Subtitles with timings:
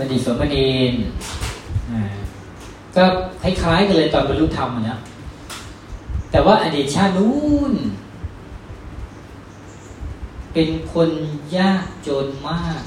[0.00, 0.94] บัณฑิตสมณีน
[2.96, 3.04] ก็
[3.42, 4.96] คล้ายๆกันเลยตอนบรรลุธรรมนะ
[6.30, 7.74] แต่ว่าอดีตชาตินู้น
[10.52, 11.10] เป็นคน
[11.56, 12.82] ยากจนมาก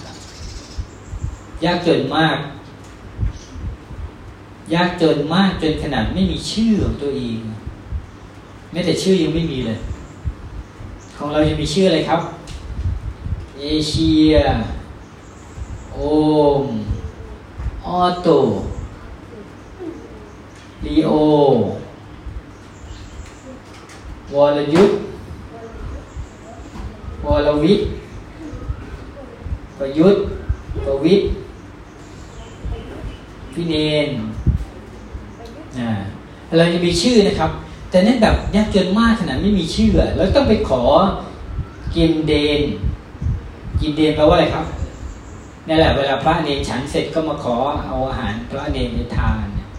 [1.65, 2.37] ยากจนมาก
[4.73, 7.39] ยากจนมากจนขนาดไม่มีชื่อของตัวเอง
[8.71, 9.77] แม้แต่ชื่อยังไม่มีเลย
[11.17, 12.21] ของเราจะมีชื่ออะไรครับ
[13.59, 14.33] เอเชีย
[15.93, 15.97] โอ
[16.61, 16.65] ม
[17.87, 18.29] ออโต
[20.85, 21.11] ลีโอ
[24.33, 24.93] วอลยุทธ
[27.25, 27.87] วรวิทย์
[29.77, 30.23] ประยุทธ์
[30.85, 31.27] ประวิทย์
[33.53, 33.75] พี่เน
[34.07, 34.09] น
[35.77, 35.89] อ่า
[36.57, 37.51] เราจะมีชื่อนะครับ
[37.89, 40.81] แต่นั่นแบบยากจนมากขนาดไม่มีชื่อแล้วต้องไปขอ
[41.95, 42.61] กินเดน
[43.81, 44.65] กินเดนแปลว่าอะไรครับ
[45.67, 49.69] นี่แหละเวลาพระเนนฉันเสร็จก็มาขอเอาอาหารพระเนนไปทานเนี่ย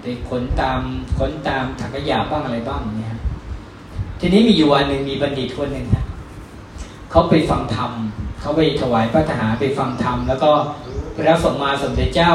[0.00, 0.80] ไปขนตาม
[1.18, 3.16] ขนตามถักขยะบ้างอะไรบ้างเนี่ย
[4.20, 6.04] ทีนี้มีอยู่วันหนึ่งมีบัณฑิตคนหนึ่งนะ
[7.10, 7.90] เขาไปฟังธรรม
[8.40, 10.50] เขาไปถวายพระทหารไปฟังธรรมแล้วก็
[11.14, 12.32] พระสมมาสมเด็จเจ้า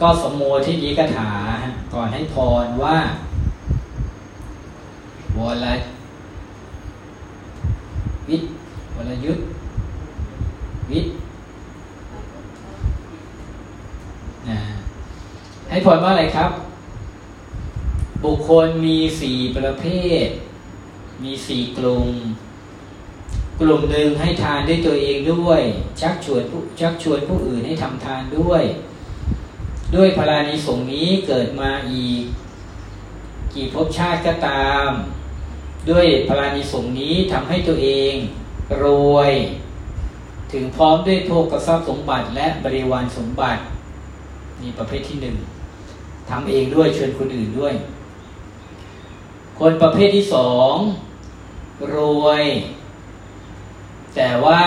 [0.00, 1.30] ก็สมโมที่นี้กถา
[1.94, 2.96] ก่อนให้พรว่า
[5.38, 5.66] วร
[8.28, 8.50] วิทย์
[8.96, 9.40] วรยุทธ
[10.90, 11.12] วิทย์
[15.72, 16.50] ให้พรว่าอะไรครับ
[18.24, 19.84] บุคคลมีสี่ประเภ
[20.24, 20.26] ท
[21.22, 22.08] มีสี่กลุ่ม
[23.60, 25.62] กลุ่มหนึ่งให้ทานด้วยตัวเองด้วย
[26.00, 28.62] ชักชวนผู้ชักชวนผู้อื่นให้ทำทานด้วย
[29.94, 32.22] ด้วยพลานิสงนี้เกิดมาอีก
[33.54, 34.88] กี่ภพชาติก็ตาม
[35.90, 38.14] ด้วยพลานิสงนี้ทำให้ตัวเอง
[38.84, 39.32] รวย
[40.52, 43.60] ถึงพร้อมด้วยโภกทรัพย์สมบัติและบริวารสมบัติ
[44.60, 45.36] นี่ประเภทที่หนึ่ง
[46.30, 47.74] ทำเองด้วยเชวนคนอื่นด้วย
[49.58, 50.74] คนประเภทที่สอง
[51.96, 52.44] รวย
[54.14, 54.60] แต่ว่า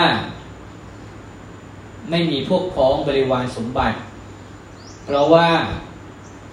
[2.10, 3.96] ไม่มีพวกพ้องบริวารสมบัติ
[5.04, 5.48] เพราะว่า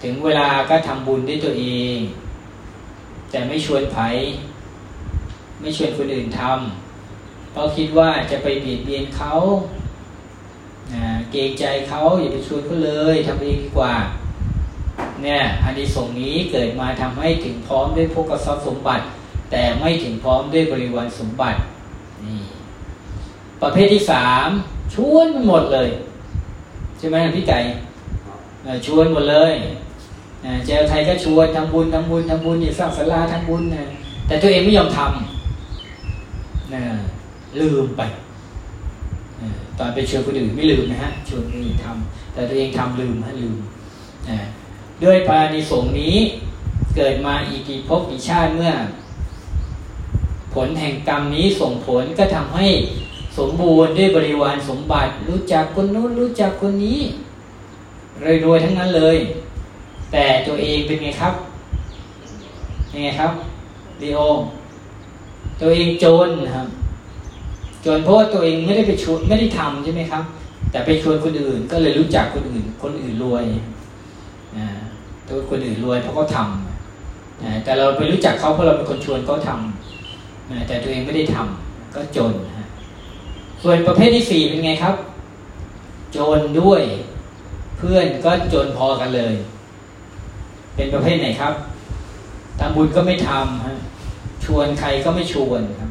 [0.02, 1.96] ถึงเวลาก็ทำบุญด้วยตัวเอง
[3.30, 3.98] แต่ไม่ชวนไผ
[5.60, 9.32] ไม่ชวนคนอื่นทำเพราะคิดว่าจะไปเบียดเบียนเขา
[11.32, 13.94] เกรงใจเขาอย่าไปชวนเขาเลยทำเองดีกว่า
[15.22, 19.04] เนี่ยอันนี้ส่งนี้เกิดมาทำให้ถึงพร้อมด้วยพวกทรัพย์สมบัติ
[19.50, 21.58] แต่ไม่ถึงพร้อมด้วยบริวารสมบัติ
[22.24, 22.38] นี่
[23.62, 24.48] ประเภทที่สาม
[24.94, 25.88] ชวนมันหมดเลย
[26.98, 27.58] ใช่ไหมพี่ไก่
[28.86, 29.54] ชวนหมดเลย
[30.66, 33.84] เจอใครก็ชวนทำบุญทำบุญทำบุญอย่าสร้างศาลาทำบุญนะ
[34.26, 36.82] แต่ตัวเองไม่ยอมทำนะ
[37.60, 38.02] ลืมไป
[39.78, 43.54] ตอนไปชวนคนอื่นไม่ลืมนะฮะชวนคนอื่นทำแต่ตัวเองทำลืมฮะลืม
[45.02, 46.16] ด้วยปาณิสงนี้
[46.96, 48.72] เกิดมาอีกกี่ภพกี่ชาติเมื่อ
[50.54, 52.66] ผลแห่งกรรมนี้ส่งผลก็ทำให้
[53.38, 57.00] สมบูรณ์ด้วยบริวารสมบัติ รู้จักคนนู้นรู้จักคนนี้
[58.44, 59.16] รวยๆทั้งนั้นเลย
[60.12, 61.34] แต่ตัวเองเป็นไงครับ
[62.92, 63.32] ยังไงครับ
[64.00, 64.20] ดีโอ
[65.60, 66.66] ตัวเองจนครับ
[67.84, 70.24] จนเพราะตัวเองไม่ได้ไปชวนไม่ได้ทำใช่ไหมครับ
[70.70, 73.44] แต่ไปชวนคนอื่นก็เลยรู้จักคนอื่น คนอื่นรวย
[75.28, 82.32] ตัวคนอื่นรวยเพราะเขาทำแต่เราไปรู้จักเขาเพราะเราเป็นคนชวนเขาทำแต่ตัวเองไม่ได้ทำก็จน
[83.62, 84.94] ส่วนประเภทที่สี่เป็นไงครับ
[86.16, 86.82] จนด้วย
[87.78, 89.34] เพื่อนก็จนพอกันเลย
[90.76, 91.54] เป็นประเภทไหนครับ
[92.60, 93.74] ทำบุญก็ไม่ทำฮะ
[94.44, 95.90] ชวนใครก็ไม่ชวนครับ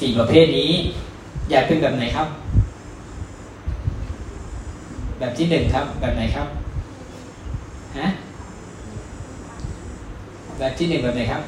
[0.00, 0.72] สี่ประเภทนี้
[1.50, 2.28] อยากเป็นแบบไหนครับ
[5.20, 6.48] แบบที่หนึ่งครับ แบบไหนครับ
[7.98, 8.08] ฮะ
[10.58, 11.42] แบบที่หนึ่งแบบไหนครับ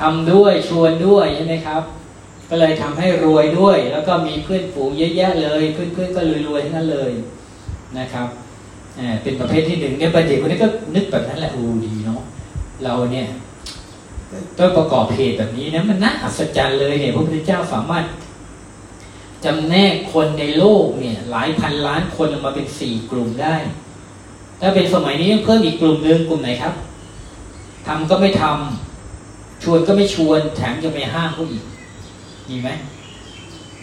[0.00, 1.82] ทำด้วยชวนด้วยใช่ไหมครับ
[2.50, 7.12] ก็เลยทำให้รวยด้วย แล้วก็มีเพื่อนฝูงเยอะแยะเลยเพื่อนๆก็รวยๆทั้งนั้นเลย
[7.98, 8.28] นะครับ
[9.22, 12.20] เป็นประเภทที่หนึ่งเนี่ยประเด็นคนนี้ก็นึกแบบนั้นแหละอูดีเนาะ
[12.84, 13.26] เราเนี่ย
[14.58, 18.04] ต้องประกอบเหตุแบบนี้นะมันน่าอัศจรรย์เลยเนี่ยพระพุทธเจ้าสามารถ
[19.46, 23.56] จำแนกคนในโลกเนี่ย หลายพันล้านคนมาเป็นสี่กลุ่มได้
[24.60, 26.74] ถ้าเป็นสมัยนี้เพิ่มอีกกลุ่มหนึ่งกลุ่มไหนครับ
[27.86, 31.64] ทำก็ไม่ทำชวนก็ไม่ชวน แถมจะไม่ห้ามเขาอีก
[32.48, 32.68] มีไหม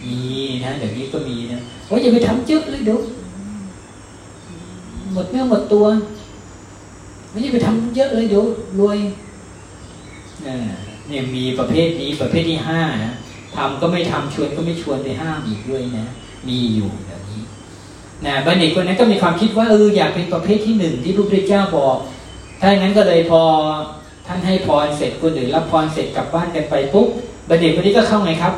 [0.02, 0.18] มี
[0.64, 3.00] นะเดี๋ยวนี้ก็มีนะโอ้ยอย่าไปทำเยอะเลยเดี๋ยว
[5.12, 5.84] หมดเนื้อหมดตัว
[7.30, 8.44] ไม่ใช่ไปทำเยอะเลยเดี๋ยว
[8.80, 8.98] รวย
[11.08, 13.12] เนี่ยมีประเภทนี้ประเภทที่ห้านะ
[13.56, 16.06] ทำก็ไม่ทำชวนก็ไม่ชวนไปห้ามอีกด้วยนะ
[16.48, 17.42] มีอยู่แบบนี้
[18.26, 21.96] นะบัณฑิตคนนั้นก็มีความคิดว่าเอออยากเป็นประเภทที่หนึ่งที่พระพุทธเจ้าบอก
[22.60, 23.42] ถ้าอย่างนั้นก็เลยพอ
[24.26, 27.08] ท่านให้พรเสร็จคนอื่นรับพรเสร็จกลับบ้านกันไปปุ๊บ
[27.48, 28.54] บัณฑิตคนนี้ก็เข้าไงครับ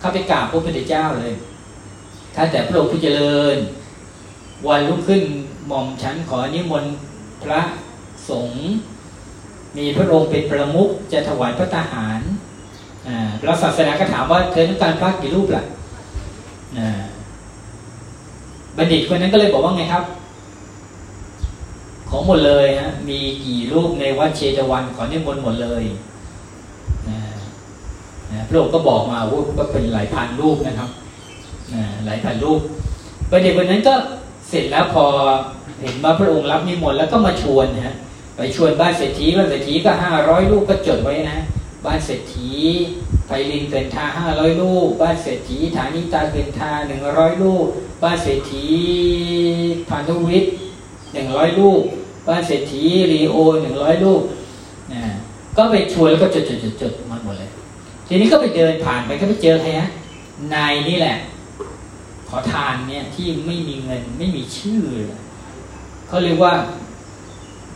[0.00, 1.32] เข้าไปกราบพระพุทธเจ้าเลย
[2.34, 3.56] ถ้าแต่พระองค์ผู้เจริญ
[4.68, 5.22] วันรุ่งขึ้น
[5.66, 6.94] หม่อมฉันขอนิมนต์
[7.44, 7.60] พระ
[8.28, 8.68] สงฆ์
[9.76, 12.20] มีพระองค์เป็นประมุขจะถวายพระทหาร
[13.42, 15.64] พระศาสนาก็ถามว่าเธอต้องการพระกี่รูปล่ะ
[18.76, 20.04] บัณฑิตคนนั้นก็เลยบอกว่าไงครับ
[22.08, 25.84] ของหมดเลยฮะมีกี่รูปในวัดเชตวันขอนิมนต์หมดเลย
[28.48, 30.90] พระองค์ก็บอกมาว่าก็เป็นหลายพันรูปนะครับ
[32.06, 32.60] หลายพันรูป
[33.30, 33.94] บัณฑิตคนนั้นก็
[34.48, 35.04] เสร็จแล้วพอ
[35.80, 37.96] เห็นว่าพระองค์รับนิมนต์แล้วก็มาชวนฮะ
[38.36, 41.38] ไปชวนบ้านเศรษฐีบ้านเศรษฐีก็ห้าร้อยลูกก็จดไว้นะ
[41.84, 42.50] บ้านเศรษฐี
[43.26, 47.66] ไพลินเกินทาห้าร้อยลูก บ้านเศรษฐีฐานิตาเกินทาหนึ่งร้อยลูก
[48.02, 48.66] บ้านเศรษฐี
[49.88, 50.52] พันธุวิทย์
[51.12, 51.80] หนึ่งร้อยลูก
[52.28, 54.22] บ้านเศรษฐีรีโอหนึ่งร้อยลูก
[54.92, 55.02] นะ
[55.56, 57.50] ก็ไปชวนแล้วก็จดจดจดจดมาหมดเลย
[58.08, 59.88] ทีนี้ก็ไปเดินผ่านไปก็ไปเจอใครฮะ
[60.54, 61.16] นายนี่แหละ
[62.28, 64.80] ขอทานเนี่ยที่ไม่มีเงินไม่มีชื่อ
[66.08, 66.52] เขาเรียกว่า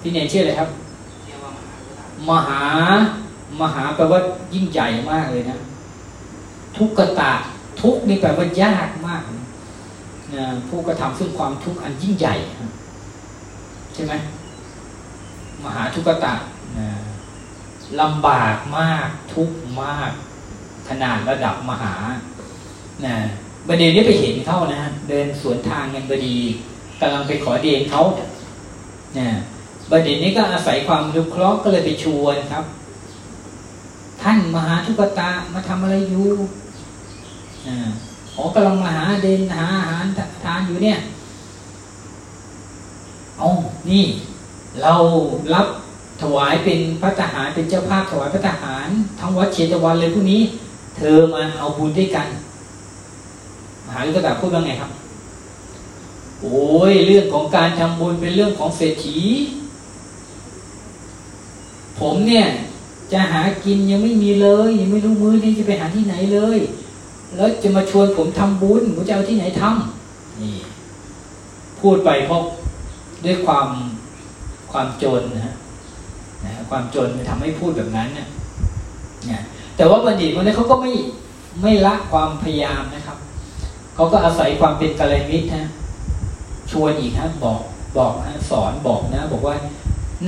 [0.00, 0.70] พี่เนชื่ออะไรครับ
[2.28, 2.62] มหา
[3.60, 4.20] มหาแปลว่า
[4.54, 5.58] ยิ่งใหญ่มากเลยนะ
[6.76, 7.32] ทุกขตา
[7.80, 12.34] ทุกนี่แปลว่ายากมากนะผู้กระทำซึ่งความทุกข์อันยิ่งใหญ่
[13.94, 14.12] ใช่ไหม
[15.64, 16.34] มหาทุกขตา
[18.00, 19.50] ลำบากมากทุก
[19.82, 20.12] มาก
[20.88, 21.94] ขนาดระดับมหา
[23.04, 23.14] นะ
[23.68, 26.36] บดีนี้ไปเห็นเขานะเดินสวนทางกันบดี
[27.00, 28.02] กำลังไปขอเดนเขา
[29.14, 29.32] เนี่ย
[29.90, 32.64] บัณฑิตนี้ก็อาศัยความรุเคราะห์ก็เลยไปชวนครับ
[34.24, 36.26] ท่านมหาทุกตามาทำอะไรอยู่
[38.36, 40.04] อ๋อกำลังมาหาเดนหาอาหาร
[40.44, 40.96] ทานอยู่เนี่ย
[43.38, 43.46] เอา
[43.90, 44.04] นี่
[44.82, 44.94] เรา
[45.54, 45.66] รับ
[46.22, 48.88] ถวายเป็นพระทหารเป็นเจ้าภาพถวายพระทหาร
[49.20, 50.42] ทั้งวัดเชตวันเลยพวกนี้
[50.96, 52.26] เธอมาเอาบุญด้วยกัน
[53.86, 54.90] มหาลุกตาพูดว่าไงครับ
[56.42, 59.18] โอ้ยเรื่องของการทำบุญเป็นเรื่องของเศรษฐี
[61.98, 62.46] ผมเนี่ย
[63.14, 66.58] จะหากินยังไม่มีเลย ยังไม่รู้มือนี้จะไปหาที่ไหนเลย
[67.36, 70.56] แล้วจะมาชวนผมทำบุญผมจะเอาที่ไหนทำนี่
[71.80, 72.42] พูดไปเพราะ
[73.24, 73.68] ด้วยความ
[74.72, 75.54] ความจนนะฮะ
[76.70, 78.24] ความจนทำให้พูดแบบนั้นเนี่
[79.38, 79.42] ย
[79.76, 80.92] แต่ว่าบัณฑิตคนนี้เขาก็ไม่
[81.62, 83.18] ไม่ละความพยายามนะครับ
[83.94, 85.70] เขาก็อาศัยความเป็นกัลยาณมิตรนะ
[86.70, 87.60] ชวนอีกฮะบอก
[87.98, 89.56] บอกนะสอนบอกนะ บอกว่า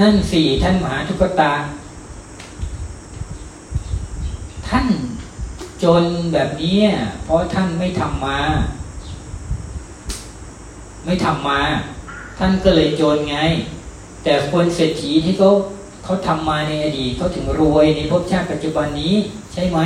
[0.00, 1.52] นั่นสี่ท่านมหาทุกตา
[4.68, 4.86] ท่าน
[5.82, 6.76] จนแบบนี้
[7.24, 8.38] เพราะท่านไม่ทำมา
[11.04, 11.60] ไม่ทำมา
[12.38, 13.38] ท่านก็เลยจนไง
[14.22, 15.50] แต่คนเศรษฐีที่เขา
[16.04, 19.14] เขาทำมาในอดีตเขาถึงรวยในภพชาติปัจจุบันนี้
[19.52, 19.78] ใช่ไหม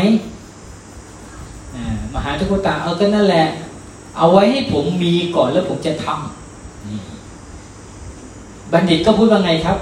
[2.15, 3.47] มหาทุกตาเอาก็นั่นแหละ
[4.17, 9.79] เอาไว้ให้ผมมีก่อนแล้วผมจะทำบัณฑิตก็พูดว่าไงครับ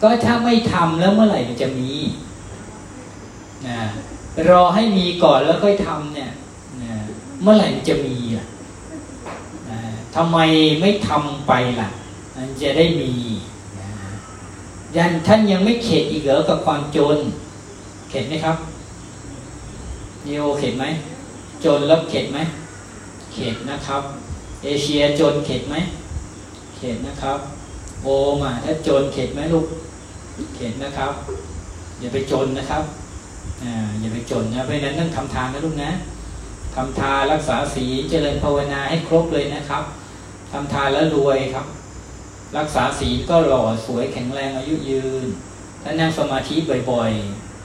[0.00, 1.90] ก็ถ้าไม่ทำแล้วเมื่อไหร่มันจะมี
[3.66, 3.78] นะ
[4.50, 6.30] รอให้มีก่อนแล้วค่อยทำเนี่ย
[6.82, 6.92] นะ
[7.42, 8.46] เมื่อไหร่จะมีล่ะ
[9.70, 9.78] นะ
[10.14, 10.38] ทำไม
[10.80, 11.88] ไม่ทำไปล่ะ
[12.36, 13.12] มันจะได้มี
[13.78, 13.88] นะ
[14.96, 17.18] ยันท่านยังไม่เข็ดอีกเหรอกับความจน
[18.10, 18.56] เข็ดไหมครับ
[20.24, 20.84] เยโอเข็ดไหม
[21.64, 22.38] จนแล้วเข็ดไหม
[23.32, 24.02] เข็ดนะครับ
[24.62, 25.76] เอเชียจนเข็ดไหม
[26.76, 27.38] เข็ดนะครับ
[28.02, 28.06] โอ
[28.42, 29.66] มาถ้าจนเข็ดไหมลูก
[30.56, 31.12] เข็นนะครับ
[32.00, 32.82] อย่าไปจนนะครับ
[34.00, 35.92] อย่าไปจนนะเพราะนั้นต้องทำทานนะลูกนะ
[36.74, 39.82] ทำทานรักษาศีลเจริญภาวนาให้ครบเลยนะครับ
[40.52, 41.66] ทำทานแล้วรวยครับ
[42.58, 45.24] รักษาศีลก็หล่อสวยแข็งแรงอายุยืน
[45.82, 46.54] ถ้านั่งสมาธิ
[46.90, 47.12] บ่อย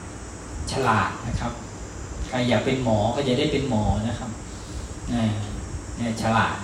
[0.09, 1.51] ๆ ฉลาดนะครับ
[2.27, 4.29] ใครอยากเป็นหมอก็จะได้เป็นหมอนะครับ
[5.09, 6.55] เนี่ยฉลาด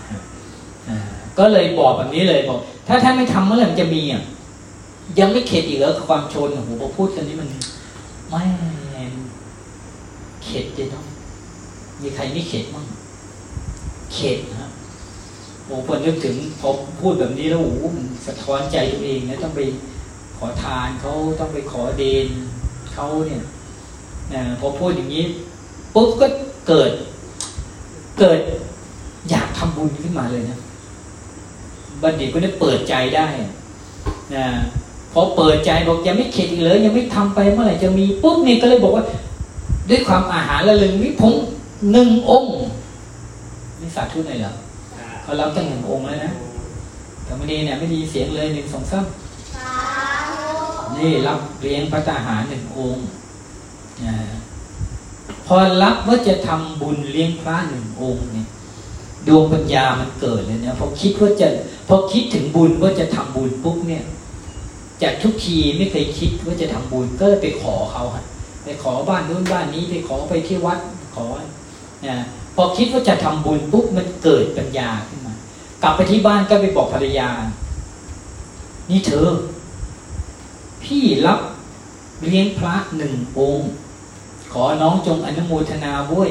[1.39, 4.23] ก็เลยบอกแบบนี้เลยบอก ถ้าท่านไม่ทำเมื่อไหร่มันจะมีอะ
[5.19, 7.49] ยังไม่เข็ดอีกเหรอความชนโอ้โหพอพูดกันนี้มัน
[8.29, 8.43] ไม่
[10.53, 11.05] ข็ดเลยเนาะ
[12.01, 12.85] มีใครไม่เข็ดมั้ง
[14.13, 14.69] เข็ดนะ
[15.65, 16.69] โอ้พอนึกถึงพอ
[16.99, 17.83] พูดแบบนี้แล้วโอ้โห
[18.25, 19.61] สะท้อนใจตัวเองนะต้องไป
[20.37, 22.27] ขอทานเขาต้องไปขอเดน
[22.93, 23.41] เขาเนี่ย
[24.33, 25.23] นะพอพูดอย่างนี้
[25.95, 26.27] ปุ๊บก็
[26.67, 26.91] เกิด
[28.19, 28.39] เกิด
[29.29, 30.57] อยากทำบุญขึ้นมาเลยนะ
[32.01, 33.27] บัณฑิตก็ได้เปิดใจได้
[34.35, 34.45] นะ
[35.13, 39.03] พอเปิดใจบอกยังไม่เข็ดอีกเลยยังไม่ทำไปเมื่อไหร่จะมีปุ๊บนี่ก็เลยบอกว่า
[39.89, 41.35] ด้วยความอาหารละลึงวิพง
[41.91, 42.53] หนึ่งองค์
[43.79, 44.53] นี่สาธุหน่อยเหรอ
[45.21, 46.31] เขารับตั้งหนึ่งองค์แล้วนะ
[47.23, 49.05] แต่ไม่ดีเนี่ยไม่ดีเสียงเลยหนึ่งสองสาม
[50.97, 53.05] นี่รับเลี้ยงพระทหารหนึ่งองค์
[55.47, 58.47] พอรับว่าจะทำบุญเลี้ยงพระหนึ่งองค์เนี่ย
[59.27, 61.47] ดวงปัญญามันเกิดเลยเนี่ยพอคิดว่าจะ
[61.87, 64.03] พอคิดถึงบุญว่าจะทำบุญปุ๊บเนี่ย
[65.01, 68.25] จากทุกทีไม่เคยคิดว่าจะทำบุญก็ไปขอเขาฮะ
[68.63, 70.79] ไปขอบ้านนู้นบ้านนี้ไปขอไปที่วัด
[71.15, 71.25] ขอ
[72.07, 72.17] นะ
[72.55, 75.35] พอคิดว่าจะทำบุญปุ๊บมันเกิดปัญญาขึ้นมา
[75.83, 77.29] กลับไปที่บ้านก็ไปบอกภรรยา
[78.89, 79.27] นี่เธอ
[80.83, 81.39] พี่รับ
[82.23, 83.69] เลี้ยงพระหนึ่งองค์
[84.53, 86.29] ขอน้องจงอนุโมทนาด้วย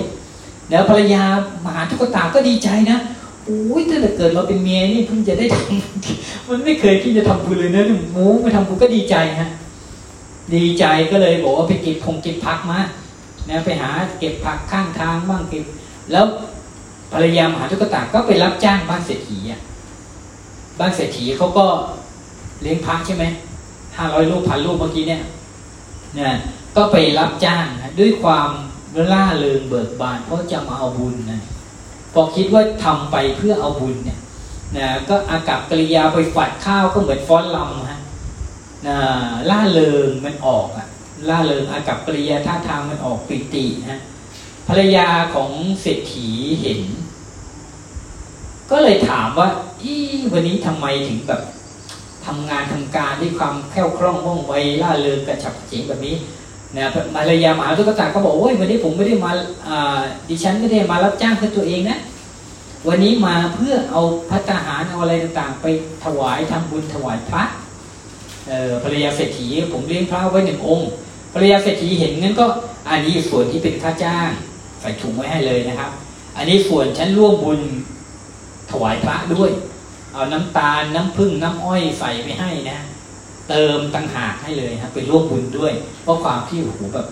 [0.70, 1.24] แล้วภรรยา
[1.64, 2.98] มหาทุกตาก็ดีใจนะ
[3.44, 9.48] โอ้ยถ้าเกิดเราเป็นเมียนี่เพิ่งจะได้ทำมันไม่เคยที่จะทำบุญเลยนะหมูม่ทำบุญก็ดีใจฮะ
[10.54, 12.80] ดีใจก็เลยบอกว่าไปเก็บพงเก็บผักมา
[13.50, 15.64] นะไปหาเก็บผักข้างทางบ้างเก็บ
[16.12, 16.24] แล้ว
[17.12, 19.60] ภรรยามหาทุกตาก็ไปรับจ้างบ้านเศรษฐีอะ
[20.78, 21.66] บ้านเศรษฐีเขาก็
[22.62, 23.24] เลี้ยงพักใช่ไหม
[23.96, 25.22] ห้าร้อยลูกพันลูกเมื่อกี้เนี่ย
[26.18, 26.30] นะ
[26.76, 28.50] ก็ไปรับจ้างนะด้วยความ
[29.12, 31.40] ล่าเริงเบิกบาน เพราะจะมาเอาบุญนะ
[32.12, 34.18] พอคิดว่าทำไปเพื่อเอาบุญเนี่ย
[34.76, 38.00] นะก็อากับกริยาไปฝัดข้าวก็เหมือนฟ้อนลำฮะ
[39.50, 40.86] ล่าเริงมันออกอะ
[41.28, 44.00] ล่าเริงอากับกริยาท่าทางมันออกปิติฮะ
[44.68, 46.28] ภรรยาของเศรษฐี
[46.60, 46.80] เห็น
[48.70, 49.48] ก็เลยถามว่า
[49.82, 49.94] อี
[50.32, 51.42] วันนี้ทำไมถึงแบบ
[52.26, 56.16] ทำงานทำการด้วยความแคล่วคล่องว่องไวล่าเริงกระฉับเฉงแบบนี้
[56.76, 59.30] นะมารยามหาตุกตาก็บอกโอ้ยวันนี้ผมไม่ได้มา
[60.28, 61.98] ดิฉันไม่ได้มารับจ้างเพื่อตัวเองนะ
[62.88, 65.66] วันนี้มาเพื่อเอาพัฒหารเอาอะไรต่างๆ ไป
[66.04, 67.42] ถวายทำบุญถวายพระ
[68.84, 70.88] ภรรยาเศรษฐีผมเลี้ยงพระไว้หนึ่งองค์
[71.34, 72.46] ภรรยาเศรษฐีเห็นงั้นก็
[72.88, 74.30] อันนี้ส่วนที่เป็นค่าจ้าง
[74.80, 75.90] ใส่ถุงไว้ให้เลยนะครับ
[76.36, 77.60] อันนี้ส่วนฉันร่วมบุญ
[78.70, 79.50] ถวายพระด้วย
[80.12, 82.78] เอาน้ำตาลน้ำผึ้งน้ำอ้อยใส่ไปให้นะ
[83.48, 85.72] เติมต่างหากให้เลยครับเป็นร่วมบุญด้วย
[86.02, 87.06] เพราะความที่โอ้โหแบบ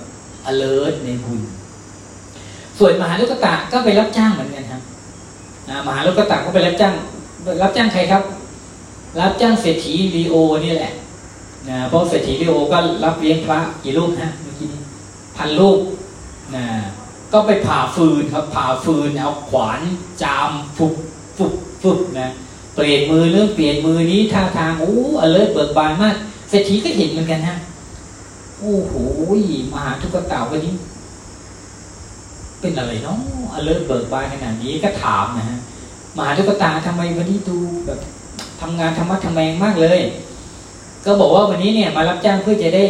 [0.51, 1.41] alert ในบุญ
[2.79, 4.83] ส่วนมหาลูกตะก็ไปรับจ้างเหมือนกันครับ
[5.87, 6.95] มหาลูกตะก็ไปรับจ้าง
[7.63, 8.23] รับจ้างใครครับ
[9.21, 10.35] รับจ้างเศรษฐีลีโอ
[10.65, 10.93] นี่แหละ
[11.69, 14.81] นะเพราะเศรษฐีลีโอก็รับเลี้ยงพระกี่ลูกฮะเมื่อกี้นี้
[15.37, 15.79] พันลูก
[16.55, 16.65] นะ
[17.33, 19.81] ก็ไปผ่าฟืนครับผ่าฟืนเอาขวาน
[20.23, 20.95] จามฟุบ
[21.37, 21.53] ฟุบ
[21.83, 22.29] ฟุบนะ
[22.75, 26.15] เปลี่ยนมือเรื่องเปลี่ยนมือนี้ท่าทางโอ้อเลิศเบิกบานมาก
[26.51, 27.57] เศรษฐีก็เห็นเหมือนกันฮะ
[28.59, 28.95] โอ้โห
[29.73, 30.75] มหาทุกข์เต่าวันนี้
[32.61, 33.19] เป็นอะไรเนาะ
[33.55, 35.59] อเลิศเบิกบานขนาดนี้ก็ถามนะฮะ
[36.17, 38.01] มหาทุกตาทำไมวันนี้ดูแบบ
[38.61, 40.01] ทำงานธรรมะทำแมงมากเลย
[41.05, 42.85] ก็บอกว่าวันนี้เนี่ยมารับจ้างเพื่อจะได้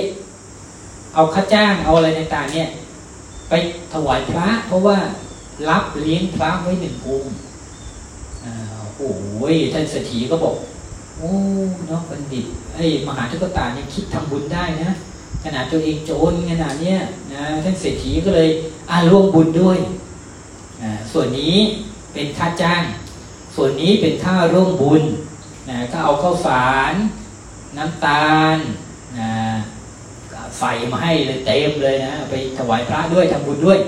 [1.14, 2.68] เอาค่าจ้างเอาอะไรต่างๆ เนี่ย
[3.48, 3.52] ไป
[3.92, 4.96] ถวายพระ เพราะว่า
[5.68, 7.32] รับเลี้ยงพระไว้หนึ่งองค์
[8.96, 10.54] โอ้ยท่านเศรษฐีก็บอก
[11.16, 11.30] โอ้
[11.88, 14.90] เนาะบัณฑิตไอ้มหาทุกตาเนี่ยคิดทำบุญได้นะ
[15.44, 16.98] ขนาดตัวเองโจรขนาดเนี้ย
[17.32, 18.48] นะท่านเศรษฐีก็เลย
[18.90, 19.78] อาร่วมบุญด้วย
[21.12, 21.56] ส่วนนี้
[22.12, 22.82] เป็นค่าจ้าง
[23.54, 25.02] ส่วนนี้เป็นค่าร่วมบุญ
[25.70, 26.94] นะก็เอาข้าวสาร
[27.76, 28.58] น้ำตาล
[29.18, 29.30] นะ
[30.58, 33.78] ใส่มาให้เลยเต็มเลยนะไปถวายพระด้วยทำบุญด้วย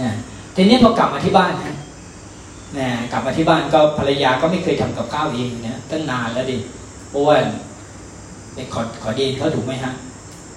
[0.00, 0.10] นะ
[0.54, 1.74] ทีนี้พอกลับมาที่บ้านนะ
[2.78, 6.56] นะกลับมาที่บ้านก็ภรรยาก็ไม่เคยทำกับข้าวเองนะตั้งนานแล้วดิ
[7.10, 7.36] เพราะว่า
[8.54, 9.92] เป็นขอขอเดนเขาถูกไหมฮะ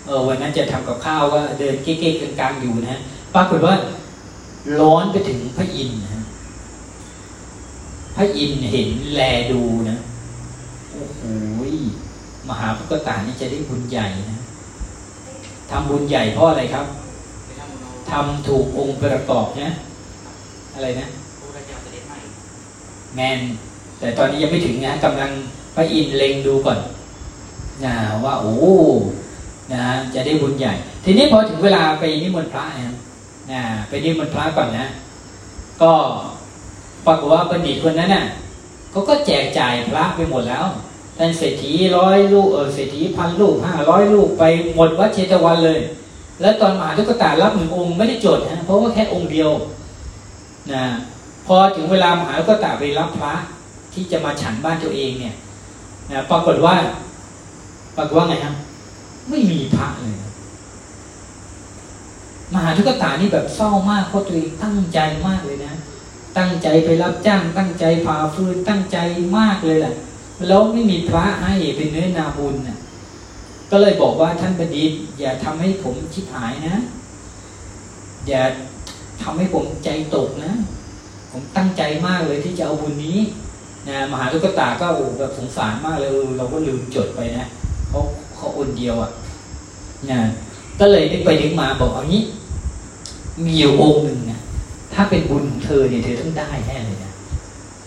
[0.05, 2.99] เออวันนั้นจะทำกับข้าวก็เดินเก๊กๆกลางๆอยู่นะ
[3.35, 3.75] ปรากฏว่า
[4.79, 6.23] ร้อนไปถึงพระอินทร์นะ
[8.15, 9.97] พระอินทร์เห็นแลดูนะ
[10.91, 11.21] โอ้โห
[12.49, 14.39] มหาพุทธตานี่จะได้บุญใหญ่นะ
[15.71, 16.85] ทำบุญใหญ่เพราะอะไรครับ
[18.09, 19.69] ทำถูกองค์ประกอบนะ
[20.75, 21.07] อะไรนะ
[23.15, 23.39] แมน
[23.99, 25.31] แต่ตอนนี้ยังไม่ถึงนะกำลัง
[25.75, 26.79] พระอินเล็งดูก่อน
[27.85, 27.93] นะ
[28.23, 28.55] ว่าโอ้
[29.73, 29.83] นะ
[30.13, 32.95] จะได้บุญใหญ่ ทีนี้พอถึงเวลาไปนิมนต์พระนะ
[33.51, 34.85] นะไปนิมนต์พระก่อนนะ
[35.81, 35.91] ก็
[37.05, 38.25] ปรากฏว่าบัณฑิตคนนั้นน่ะ
[38.91, 40.65] เขาก็แจกจ่ายพระไปหมดแล้ว
[41.17, 44.43] ท่านเศรษฐีร้อยลูกเออเศรษฐีพันลูกห้าร้อยลูกไป
[44.75, 45.79] หมดวัดเชตวันเลย
[46.41, 49.51] แล้วตอนมหาทุกตารับหนึ่งองค์ไม่ได้จดฮะเพราะว่าแค่องค์เดียว
[50.73, 50.83] นะ
[51.47, 53.33] พอถึงเวลามหาก็ตาไปรับพระ
[53.93, 55.35] ที่จะมาฉันบ้านตัวเองเนี่ย
[56.11, 56.75] นะปรากฏว่า
[57.97, 58.55] ปรากฏว่าไงครับ
[59.29, 60.15] ไม่มีพระเลย
[62.53, 65.73] มหาทุกตานี่แบบเศร้ามากเพราะตัวเองตั้งใจมากเลยนะ
[66.37, 68.97] ตั้งใจไปรับจ้าง ตั้งใจผ่าฟืนตั้งใจ
[69.37, 69.95] มากเลยแหละ
[70.47, 72.79] แล้วไม่มีพระให้เป็นเนื้อนาบุญน่ะ
[73.71, 74.83] ก็เลยบอกว่าท่านบดี
[75.19, 76.75] อย่าทำให้ผมชิบหายนะ
[78.27, 78.43] อย่า
[79.21, 80.53] ทำให้ผมใจตกนะ
[81.31, 83.19] ผมตั้งใจมากเลยที่จะเอาบุญนี้
[83.87, 87.45] นะมหาลูกตาก็โอ้แบบสงสารมากเลยเราก็ลืมจดไปนะ
[87.89, 87.99] เขา
[88.35, 89.11] เขาอนเดียวอะ่ะ
[90.11, 90.19] นะ
[90.79, 92.23] ก็เลยได้ไปนึกมาบอกเอางี้
[93.45, 94.39] มีอยู่องค์หนึ่งนะ
[94.93, 97.10] ถ้าเป็นบุญของเธอเนี่ยเธอต้องได้แน่เลยนะ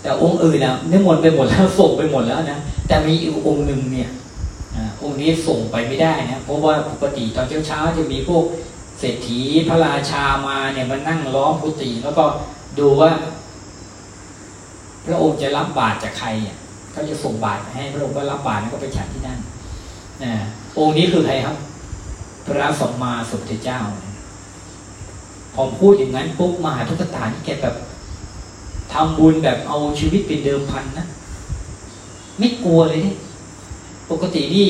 [0.04, 2.58] แต่องค์อื่นนะนิมนต์ไปหมดแล้วส่งไปหมดแล้วนะ
[2.88, 4.10] แต่มีอีกองค์หนึ่งเนี่ย
[5.02, 8.44] องค์นี้ส่งไปไม่ได้นะเพราะว่าปกติตอนเช้าๆจะมีพวก
[8.98, 12.24] เศรษฐีพระราชามาเนี่ยมานั่งล้อมกุฏิแล้วก็
[12.78, 13.10] ดูว่า
[15.06, 16.56] พระองค์จะรับบาตรจากใครเนี่ย
[16.92, 19.38] เขาจะส่งบาตรให้ พระองค์ก็รับบาตรแล้วก็ไปฉันที่นั่น
[20.22, 20.32] นะ
[20.78, 21.56] องค์นี้คือใครครับ
[22.46, 23.80] พระสัมมาสัมพุทธเจ้า
[25.54, 27.74] พอพูดอย่างนั้นปุ๊บมหาทุกตาที่แกแบบ
[28.94, 31.06] ทำบุญแบบเอาชีวิตเป็นเดิมพันนะ
[32.38, 33.14] ไม่กลัวเลยนี่
[34.10, 34.68] ปกตินี่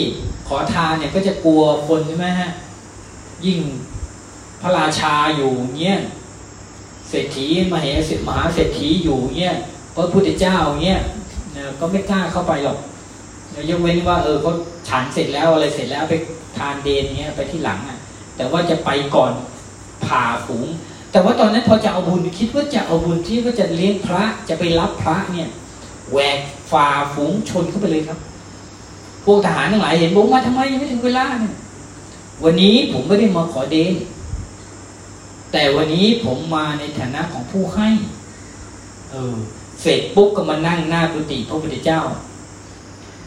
[0.49, 2.50] ขอทานเนี่ยก็จะกลัวคนใช่ไหมฮะ
[3.45, 3.59] ยิ่ง
[4.61, 5.99] พระราชาอยู่เงี้ย
[7.09, 9.54] เศรษฐีมเหสิมหาเศรษฐีอยู่เงี้ย
[9.95, 11.00] พระพุทธเจ้าเงี้ย
[11.81, 12.78] ก็ไม่กล้าเข้าไปหรอก
[13.71, 14.52] ยกเว้นว่าเออเขา
[14.88, 16.14] ฉันเสร็จแล้วอะไรเสร็จแล้วไป
[16.59, 17.99] ทานเดนเงี้ยไปที่หลังอะ
[18.37, 19.33] แต่ว่าจะไปก่อน
[20.04, 20.66] ผ่าฝูง
[21.14, 25.49] แต่ว่าตอนนั้นพอจะเอาบุญคิดว่าจะเอาบุญที่ว่าจะเลี้ยงพระจะไปรับพระเนี่ย
[26.11, 26.38] แหวก
[26.71, 28.18] ฝ่าฝูงชนเข้าไปเลยครับ
[29.25, 31.54] พวกทหารทั้งหลายเห็นบอกมาทำไมยังไม่ถึงเวลาเนี่ย
[32.44, 33.94] วันนี้ผมไม่ได้มาขอเดน
[35.52, 37.88] แต่วันนี้ผมมาในฐานะของผู้ให้
[39.11, 39.37] เออ
[39.83, 42.00] เสร็จปุ๊บก็มานั่งหน้ากุฏิพระพุทธเจ้า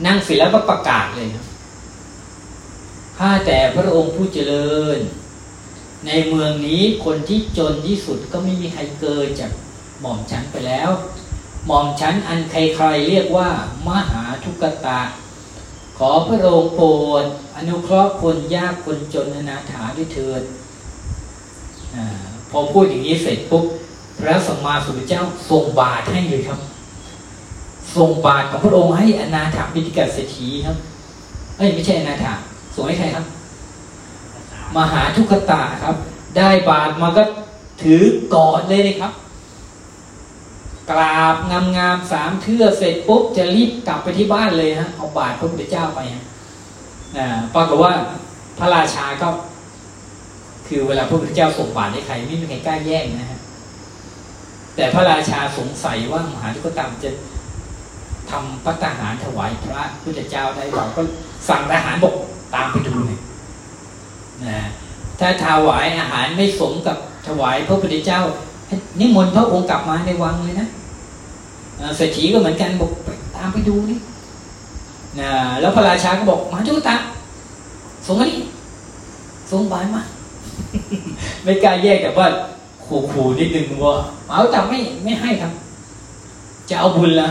[0.06, 1.46] นั่งเสร็จแล้วก็ประกาศเลยครับ
[3.18, 5.00] ข้าแต่พระองค์ผู้เจริญ
[6.06, 9.52] ในเมืองนี้คนที่จนที่สุดก็ไม่มีใครเกินจาก
[10.02, 10.90] หม่อมฉันไปแล้ว
[11.66, 13.50] หม่อมฉันอันใครๆเรียกว่า
[13.88, 15.00] มหาทุกตา
[15.98, 16.88] ขอพระองค์โปร
[17.24, 17.26] ด
[17.56, 20.42] อนุเคราะห์คนยากคนจนอนาถาด้วยเถิด
[21.96, 21.98] อ
[22.50, 23.66] พอพูดอย่างนี้เสร็จปุ๊บ
[24.20, 26.60] พระสัมมาสัมพุทธเจ้าส่งบาตรให้เลยครับ
[27.96, 30.78] ส่งบาตรของพระองค์ให้อนาถาบิณกเศรษฐีครับ
[31.58, 32.34] เอ้ยไม่ใช่อนาถา
[32.76, 33.26] ส่งให้ใครครับ
[34.76, 35.96] มหาทุกขตาครับ
[36.38, 37.24] ได้บาตรมาก็
[37.84, 38.02] ถือ
[38.34, 39.14] กอดเลยนะครับ
[40.92, 46.24] กราบงามงามสามเทื่อเสร็จปุ๊บจะรีบกลับไปที่บ้านเลยฮะเอาบาตรพระพุทธเจ้าไปฮะ
[47.54, 47.94] ปรากฏว่า
[48.60, 49.30] พระราชาก็
[50.68, 53.40] คือเวลาพระพุทธเจ้าส่งบาตรให้ใครไม่มีใครกล้าแย่งนะฮะ
[54.76, 57.12] แต่พระราชาสงสัยว่ามหาทุกตามจะ
[58.32, 61.02] ทำพัตหารถวายพระพุทธเจ้าได้เราก็
[61.50, 62.16] สั่งทหารบอก
[62.56, 63.20] ตามไปดูหน่ย
[64.46, 64.60] นะ
[65.20, 66.98] ถ้าถวายอาหารไม่สมกับ
[67.28, 68.22] ถวายพระพุทธเจ้า
[69.00, 70.68] นิมนต์พระองค์กลับมาในวังเลยนะ
[71.98, 72.92] เศรษฐีก็เหมือนกันบอก
[73.36, 74.00] ตามไปดูนี่
[75.20, 75.30] นะ
[75.62, 76.96] แล้วพระราชาก็บอกมาจุตา
[78.06, 78.40] ส่งมานี่
[79.52, 80.02] ส่งบายมา
[81.44, 82.28] ไม่กล้าแยกแต่ว่า
[82.86, 83.96] ขู่ๆนิดนึงว่า
[84.30, 85.52] เอาแต่ไม่ไม่ให้ครับ
[86.70, 87.28] จะเอาบุญละ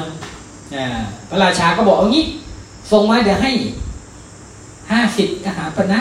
[1.30, 2.24] พระราชาก็บอกเอางี้
[2.90, 3.50] ส่งมาเดี๋ยวให้
[4.90, 6.00] ห้าสิบกหาปณะ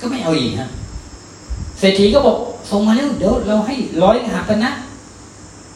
[0.00, 0.68] ก็ไม่เอาอีกฮะ
[1.78, 2.36] เศรษฐีก็บอก
[2.70, 4.70] ส่งมาแล้วเดี๋ยวเราให้ร้อยกหาปณะ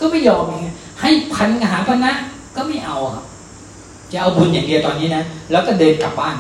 [0.01, 0.69] ก็ไม่ยอมไง
[1.01, 2.13] ให้พันกหาปณะ
[2.57, 3.25] ก็ไม่เอาครับ
[4.11, 6.37] จะเอาบุญอย่างเดียวตอนนี้นะแล้วก็เดินกลับบ้าน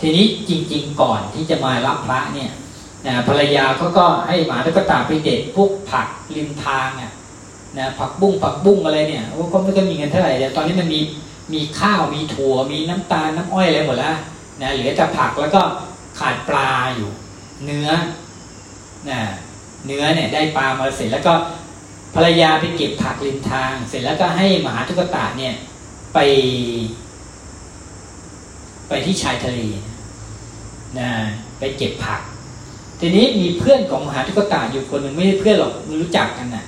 [0.00, 2.50] ทีนี้จริง ๆ ก่อนที่จะมารับพระเนี่ย
[3.28, 7.12] ภรรยาเขาก็ให้หมาแล้วก็ตาไปเด็ดพวกผักริมทางอะ
[7.78, 11.00] นะผักบุ้งผักบุ้งอะไรเนี่ยก็ไม่ก็มีเงินเท่าไหร่แต่ตอนนี้มันมี
[11.52, 14.16] มีข้าวมีถั่วมีน้ำตาลน้ำอ้อยอะไรหมดแล้ว
[14.60, 15.62] นะเหลือแต่ผักแล้วก็
[16.18, 17.10] ขาดปลาอยู่
[17.64, 17.88] เนื้อ
[19.10, 19.20] นะ
[19.86, 21.34] เนื้อเนี่ยได้ปลามาเสร็จแล้วก็
[22.14, 25.54] ภรรยาไปเก็บผักริมทาง เสร็จแล้วก็ให้มหาทุกตาเนี่ย
[26.14, 26.18] ไป
[28.88, 29.58] ไปที่ชายทะเล
[30.98, 31.10] นะ
[31.58, 32.20] ไปเก็บผัก
[33.00, 36.64] ทีนี้มีเพื่อนของมหาทุกตาอยู่คนหนึ่งไม่ใช่เพื่อนหรอกรู้จักกันนะ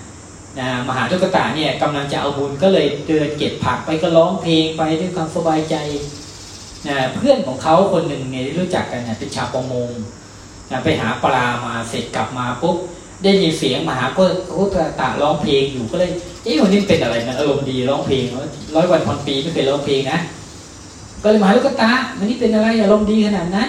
[0.59, 5.77] นะมหาทุกตาเนี่ยกำลังจะเอาบุญก็เลยเดินเก็บผักไปก็ร้องเพลงไปด้วยความสบายใจ
[7.17, 9.91] เพื่อนของเขาคนหนึ่งเนี่ยรู้จักกันเนี่ยเป็นชาวประมง
[10.71, 12.77] นะไปหาปลามาเสร็จกลับมาปุ๊บ
[13.23, 16.11] ได้ยินเสียงมหาก็ุตตาร้องเพลงอยู่ก็เลย
[16.45, 18.25] เอ้วันนี้เป็นอะไรมันอารมณ์ดีร้องเพลง
[18.77, 20.19] ร้อยวันพันปีไม่เคยร้องเพลงนะ
[21.23, 23.69] ก็เลยมหาลูกตามันนี่เป็นอะไรอารมณ์ดีขนาดนั้น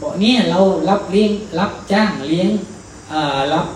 [0.00, 2.50] บอกเนี่ยเรารับเลี้ยงรับจ้างเลี้ยง
[3.52, 3.66] รับ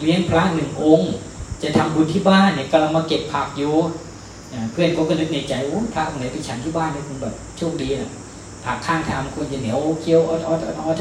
[0.00, 1.10] เลี้ยงพระหนึ่งองค์
[1.62, 3.74] จะทำบุญที่บ้านเนี่ยกำลังมาเก็บผักอยู่
[4.72, 8.10] เพื่อนเขาก็นึกในใจโอ้พระองค์ไหนไปฉันที่บ้านเนี่ยคงแบบโชคดีนะ
[8.64, 10.96] ผักข้างทางควรจะเหนียวเคี้ยวออดออดออด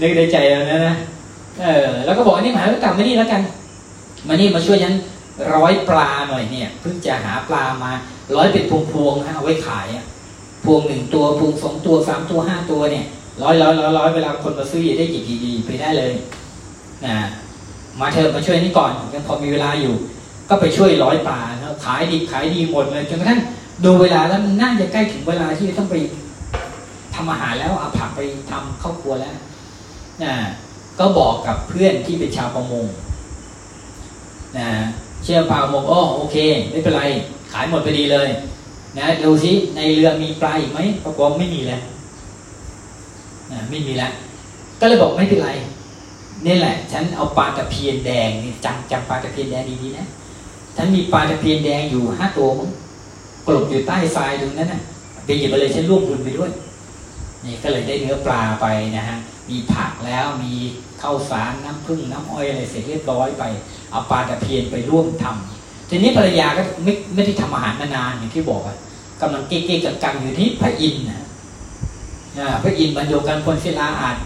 [0.00, 0.94] นึกในใจแล้วนะนะ
[1.62, 3.42] เออแล้วก็บอกนี่มหาก็กลับมานี่แล้วกัน
[4.28, 4.94] มานี่มาช่วยฉัน
[5.54, 7.92] ร้อยปลาหน่อยเนี่ยเพิ่งจะหาปลามา
[8.36, 10.04] ร้อยเป็นพวงๆฮะเอาไว้ขายอะ
[10.64, 13.04] พวงหนึ่งตัวพวงสองตัวสามตัวห้าตัวเนี่ย
[13.42, 16.12] ร้อยร้อยร้อยร้อยเวลาคนมาซื้อได้กี่ดีๆไปได้เลย
[17.06, 17.16] นะ
[18.00, 19.94] มาเถอะมาช่วยนี่ก่อนยังพอมีเวลาอยู่
[20.48, 21.38] ก็ไปช่วยร้อยปลา
[21.84, 23.40] ขายดีขายดีหมดเลยจนกระทั่ง
[23.84, 25.96] ดูเวลาแล้วน่าจะใกล้ถึงเวลาที่ต้องไป
[27.14, 29.32] ทำอาหารแล้วเอาผักไปทำเข้าวครัวแล้ว
[30.22, 30.34] นะ
[30.98, 32.86] ก็บอกกับเพื่อนที่เป็นชาวประมง
[34.58, 34.68] นะ
[35.24, 36.36] เชื่อปลาประมงอ้อโอเค
[36.70, 37.02] ไม่เป็นไร
[37.52, 38.28] ขายหมดไปดีเลย
[38.98, 41.82] นะดูซิในเรือมีปลาอีกไหมปรากฏไม่มีแล้ว
[43.52, 44.12] นะไม่มีแล้ว
[44.80, 45.50] ก็เลยบอกไม่เป็นไร
[46.46, 50.06] นี่แหละ ฉันเอาปลาตะเพียนแดงนี่จำจำปลาตะเพียนแดงดีๆนะ
[50.76, 52.70] ฉันมีปลาตะเพียนแดงอยู่ห้าตัวมั้ง
[53.46, 54.82] กลบอยู่ใต้ทรายตรงนั้นน่ะ
[55.24, 56.50] ไปหยิบมาเลยฉันร่วมบุญไปด้วย
[57.44, 59.16] นี่ก็เลยได้เนื้อปลาไปนะฮะ
[59.50, 60.52] มีผักแล้วมี
[61.02, 63.44] ข้าวสารน้ำผึ้งน้ำอ้อยอะไรเสร็จเรียบร้อยไป
[63.90, 68.76] เอาปลาตะเพียนไปร่วมทำทีนี้ภรรยาก็ไม่ไม่ได้ทำอาหารมานานอย่างที่บอกอะ
[69.20, 71.20] กำลังเก๊กๆกังๆอยู่ที่พระอินทร์นะ
[72.62, 74.16] พระอินทร์บรรยกันพลศิลาอาจ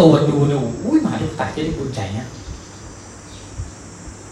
[0.00, 2.26] ตัวจดูหนูอุ้ยมาทุกตาจะได้บุญใจนะ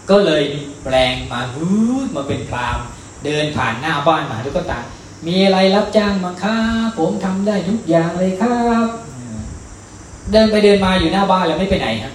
[0.09, 0.43] ก็เลย
[0.85, 1.69] แปลงมาวู
[2.05, 2.79] ดมาเป็นพราม
[3.25, 4.79] เดินผ่านหน้าบ้านมาทุกตา
[5.27, 8.87] มีอะไรรับจ้างมาครับผมทำได้ทุกอย่างเลยครับ
[10.31, 12.13] เดินไปเดินมาอยู่หน้าบ้านแล้วไม่ไปไหนครับ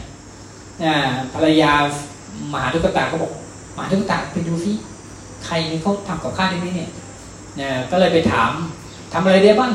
[1.35, 1.73] ภรรยา
[2.53, 3.33] มหาทุกตาก็บอก
[3.77, 4.73] มหาทุกตาไปดูซิ
[5.45, 6.91] ใครนี่เขาทำกับข้าวได้ไหมเนี่ย
[7.57, 8.51] เนี่ยก็เลยไปถาม
[9.13, 9.73] ทำอะไรได้บ้าง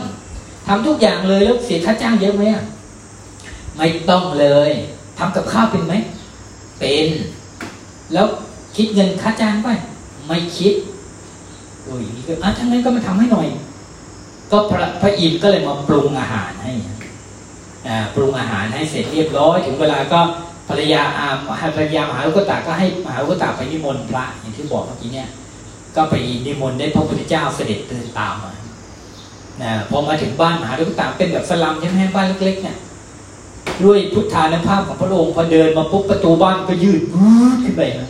[0.68, 2.64] ทำทุกอย่างเลยแล้วเสียค่าจ้างเยอะไหมอะ
[3.78, 4.72] ไม่ต้องเลย
[5.20, 5.94] ทำกับข้าวเป็นไหม
[6.80, 7.08] เป็น
[8.14, 8.28] แล้ว
[8.76, 9.68] คิดเงินค่าจ้างไป
[10.28, 10.74] ไม่คิด
[11.84, 13.48] โอ้ยนี่ก็อะทั้งนั้นก็มาทำให้หน่อย
[14.52, 16.74] ก็พระพระอินทร์ก็เลยมาปรุงอาหารให้
[18.16, 20.20] ปรุงอาหารให้เสร็จเรียบร้อย ถึงเวลาก็
[20.70, 21.28] ภรรยาอา
[21.76, 25.30] ภรรยามหาลุกตาก็ให้มหาลุกตาไปนิมนต์พระอย่างที่บอกเมื่อกี้เนี่ย
[25.96, 28.52] ก็ไปนิมนต์ได้พระพุทธเจ้าเสด็จเดินตามมา
[29.62, 32.78] นะพอมาถึงบ้านมหาลุกตาเป็นแบบสลัมใช่ไหมบ้านเล็กๆเนี่ย
[33.84, 37.02] ด้วยพุทธานุภาพของพระองค์พอเดินมาปุ๊บประตูบ้านก็ยืด
[37.64, 38.10] ขึ้นไปนะ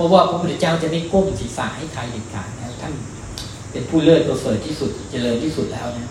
[0.00, 2.94] ราะว่าพระพุทธเจ้าจะไม่ก้มศีรษะให้ใครเด็ดขาดนะท่าน
[3.72, 6.10] เป็นผู้เลิศตัวเสริฐที่สุดเจริญที่สุดแล้วนะ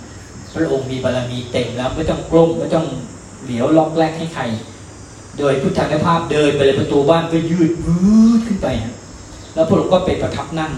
[0.53, 2.85] พระองค์มีบารมีเต็มแล้วไม่ต้องกล้มไม่ต้อง
[3.43, 4.43] เหลียวล็อกแรกให้ใคร
[5.37, 7.97] โดยพุทธานุภาพเดินไปเลยประตูบ้านก็ยืดวื
[8.37, 8.95] ดขึ้นไปนะ
[9.53, 10.73] แล้วพระองค์ก็ไปประทับนั่ง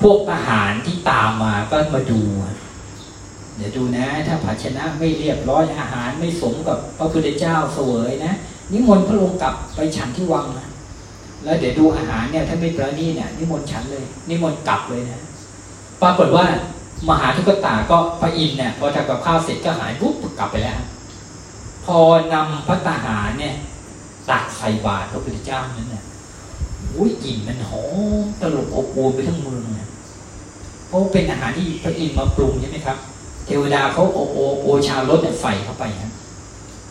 [0.00, 2.20] พวกทหารที่ตามมาก็มาดู
[3.56, 8.34] เดี๋ยวดูนะ ถ้าภาชนะไม่เรียบร้อยอาหารไม่สมกับพระพุทธเจ้าเสวยนะ
[8.72, 10.67] นิมนต์พระองค์กลับไปฉันที่วังนะ
[11.44, 15.22] แล้วเดี๋ยวดูอาหารเนี่ยถ้าไม่ประณีเนี่ยนิมนต์ฉันเลย นิมนต์กลับเลยนะ
[16.02, 16.44] ปรากฏว่า
[17.08, 20.78] มหาทุกตาก็พระอินเนี่ยพอทำกับข้าวเสร็จก็หายปุ๊บกลับไปแล้ว
[21.84, 21.96] พอ
[22.32, 23.54] นำพระตาหารเนี่ย
[24.30, 26.04] ตักใส่บาตรพระพุทธเจ้านั้นเนี่ย
[26.96, 27.84] อุ้ยกลิ่นมันหอ
[28.22, 29.88] มตลบอบอวลไปทั้งเมืองเนี่ย
[30.88, 32.96] เพราะเป็นอาหารที่พระอินทร์มาปรุงใช่ไหมครับ
[33.46, 36.12] เทวดาเขาโอโอโอชารสเนี่ยใส่เข้าไปครับ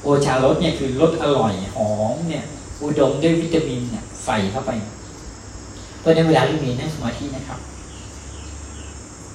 [0.04, 2.44] โอชารสเนี่ยคือรสอร่อยหอมเนี่ย
[2.82, 4.72] อุดมด้วยวิตามินเนี่ย ใส่เข้าไป
[6.00, 7.60] เพราะในเวลาที่มีนั่งสมาธินะครับ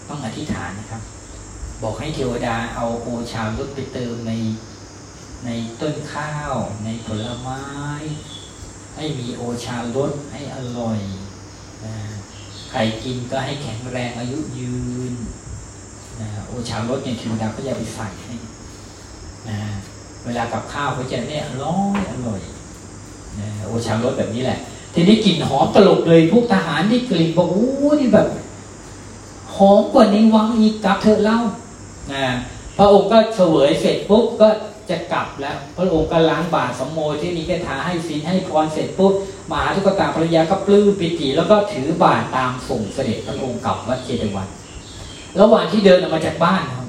[0.09, 1.03] ต้องอธิษฐานนะครับ
[1.83, 4.33] บอกให้เทวดาเอาโอชารสไปเติมใน
[5.45, 5.51] ใน
[5.81, 7.63] ต้นข้าว ในผลไม้
[8.97, 10.99] ให้มีโอชารสให้อร่อย
[12.71, 14.75] ใครกินก็ให้แข็งแรงอายุยื
[15.13, 15.15] น
[16.49, 18.35] โอชารสเนี่ยเทวดาก็จะไปใส่ให้
[20.25, 22.41] เวลากับข้าวเขาจะเนี่ยอร่อยอร่อย
[23.67, 24.61] โอชารสแบบนี้แหละ
[24.95, 28.27] ทีนี้กลิ่นหอมตลบเลยพวกทหารที่กลิ่นบอกโอ้นี่แบบ
[29.57, 31.39] หอมกว่าในวังอีกกลับเถอเล่า
[32.13, 32.27] นะ
[32.77, 34.49] พระองค์ก็เสวยเสร็จปุ๊บก็
[34.91, 39.13] จะกลับแล้ว พระองค์ก็ล้างบาตรสมโมที่นี้ก็ทาให้ศีลให้พรเสร็จปุ๊บ
[39.51, 44.49] มหาทุกตาภรรยาก็ปลื้มปิติแล้วก็ถือบาตตามส่งเสด็จพระองค์กลับวัดเจดีย์วัน
[45.41, 46.87] ระหว่างที่เดินออกมาจากบ้านครับ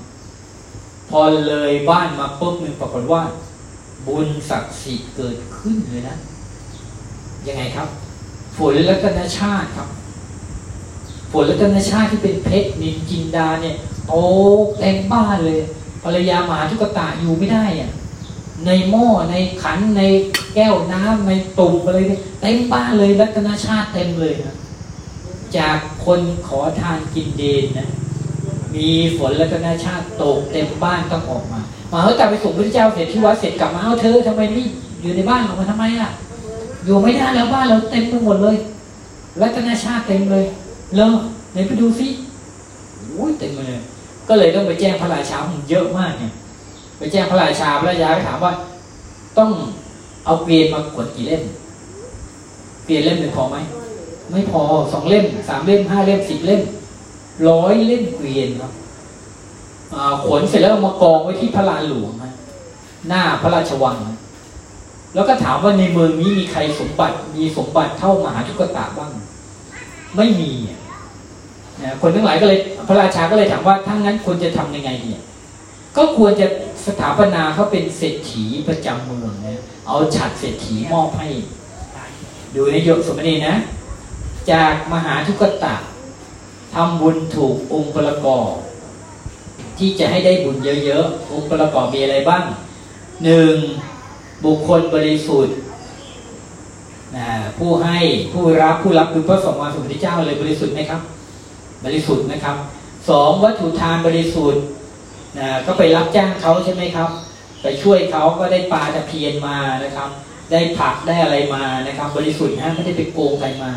[1.10, 3.22] พอเลยบ้านมาปุ๊บนึงปรากฏว่า
[4.08, 6.18] บุญศักดิ์สิทธิ์เกิดขึ้นเลยนะ
[7.48, 7.88] ยังไงครับ
[8.58, 9.88] ฝนและกนชาติครับ
[11.32, 13.76] ฝนและกนชาติที่เป็นเพชรนินจินดาเนี่ย
[14.08, 14.14] โต
[14.80, 15.60] เต็มบ้านเลย
[16.04, 17.92] ภรรยาหมาทุกตาอยู่ไม่ได้อะ
[18.66, 20.02] ในหม้อในขันใน
[20.56, 24.56] แก้วน้ำในตุ่มอะไรเนี่ยเต็มบ้านเลยรัตนชาติเต็มเลยนะ
[25.58, 27.90] จากคนขอทานกินเดนนะ
[28.76, 34.64] มีฝนรัตนชาติตกเต็มบ้านต้องออกมามาเขากลับไปส่งพระเจ้าเสร็จที่วัดเสร็จกลับมาเอาเธอทำไมไม่
[35.02, 36.12] อยู่ในบ้านออกมาทำไมอะ
[36.86, 38.58] อยู่ไม่ได้แล้วบ้านเราเต็มไปหมดเลย
[39.42, 40.46] รัตนชาติเต็มเลย
[40.96, 41.16] เลย
[41.52, 42.08] ไหนไปดูสิ
[43.16, 43.82] โอ้ยเต็มเลย
[44.28, 45.38] ก็เลยต้องไปแจ้งพระราชา
[45.70, 46.34] เยอะมากเนี่ย
[46.98, 48.54] ไปแจ้งพระราชาพระราชาถามว่า
[49.38, 49.52] ต้อง
[50.26, 51.44] เอาเกวียนมากดกี่เล่ม
[52.86, 53.58] เกวียนเล่มหนึ่งพอไหม
[54.32, 56.62] ไม่พอสองเล่มสามเล่มห้าเล่มสิบเล่ม
[57.50, 58.72] ร้อยเล่มเกวียนครับ
[60.24, 62.12] ขนเสร็จแล้วเอามากองไว้ที่พระลานหลวง
[63.08, 63.96] หน้าพระราชวัง
[65.14, 69.12] แล้วก็ถามว่าในเมืองนี้มีใครสมบัติมีสมบัติเท่ามหาทุกตะบ้าง
[70.18, 70.52] ไม่มี
[72.02, 75.12] คนทั้งหลายก็เลยพระราชาก็เลยถามว่าถ้างั้นควรจะทำยังไงดี
[75.98, 76.48] ก็ควรจะ
[76.86, 81.30] สถาปนาเขาเป็นเศรษฐีประจำเมืองนะเอาฉัดเศรษฐีมอบให้
[82.56, 83.56] ดูในยกสมณีนะ
[84.52, 85.76] จากมหาทุกตะ
[86.74, 88.52] ทำบุญถูกองค์ประกอบ
[89.78, 92.44] ที่จะให้ได้บุญเยอะๆองค์ประกอบมีอะไรบ้าง
[93.24, 93.56] หนึ่ง
[94.46, 95.56] บุคคลบริสุทธิ์
[97.58, 97.98] ผู้ให้
[98.34, 101.02] ผู้รับผู้รับคือพระสมมาสมุทรเจ้าเลยบริสุทธิ์ไหมครับ
[101.86, 102.58] บริสุทธิ์นะครับ
[103.10, 104.64] สองวัตถุทานบริสุทธิ์
[105.66, 107.10] ก็ไปรับจ้างเขาใช่ไหมครับ
[107.62, 110.10] ไปช่วยเขาก็ได้ปลาตะเพียนมานะครับ
[110.52, 113.72] ได้ผักได้อะไรมานะครับ บริสุทธิ์นะไม่ได้ไปโกงใครมา